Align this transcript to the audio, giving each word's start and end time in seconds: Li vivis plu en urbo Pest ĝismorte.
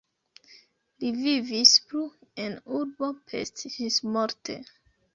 Li 1.03 1.11
vivis 1.19 1.75
plu 1.91 2.03
en 2.49 2.59
urbo 2.81 3.13
Pest 3.31 3.67
ĝismorte. 3.79 4.63